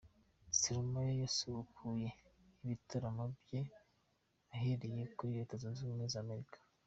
[0.57, 2.09] Stromae yasubukuye
[2.63, 3.61] ibitaramo bye
[4.53, 6.57] ahereye muri Leta Zunze ubumwe za Amerika.